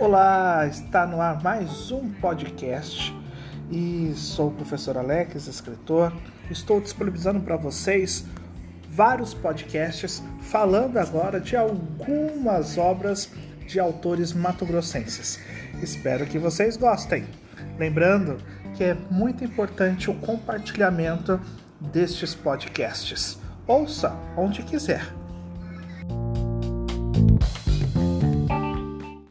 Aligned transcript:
Olá, 0.00 0.66
está 0.66 1.06
no 1.06 1.20
ar 1.20 1.42
mais 1.42 1.90
um 1.90 2.08
podcast 2.08 3.14
e 3.70 4.10
sou 4.14 4.48
o 4.48 4.50
professor 4.50 4.96
Alex, 4.96 5.46
escritor. 5.46 6.10
Estou 6.50 6.80
disponibilizando 6.80 7.38
para 7.40 7.58
vocês 7.58 8.24
vários 8.88 9.34
podcasts 9.34 10.22
falando 10.40 10.96
agora 10.96 11.38
de 11.38 11.54
algumas 11.54 12.78
obras 12.78 13.30
de 13.66 13.78
autores 13.78 14.32
matogrossenses. 14.32 15.38
Espero 15.82 16.24
que 16.24 16.38
vocês 16.38 16.78
gostem. 16.78 17.26
Lembrando 17.78 18.38
que 18.74 18.82
é 18.82 18.94
muito 19.10 19.44
importante 19.44 20.10
o 20.10 20.14
compartilhamento 20.14 21.38
destes 21.78 22.34
podcasts. 22.34 23.38
Ouça 23.66 24.16
onde 24.34 24.62
quiser 24.62 25.12